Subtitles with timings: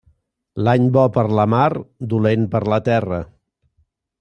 [0.67, 1.67] L'any bo per la mar,
[2.15, 3.23] dolent per la terra.